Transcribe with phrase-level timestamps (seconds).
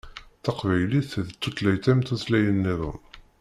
[0.43, 2.99] Taqbaylit d tutlayt am tutlayin-nniḍen.